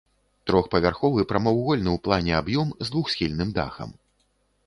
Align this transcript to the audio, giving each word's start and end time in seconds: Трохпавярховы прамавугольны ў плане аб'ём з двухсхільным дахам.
Трохпавярховы 0.51 1.25
прамавугольны 1.31 1.89
ў 1.95 2.03
плане 2.07 2.33
аб'ём 2.41 2.67
з 2.87 2.93
двухсхільным 2.95 3.49
дахам. 3.59 3.89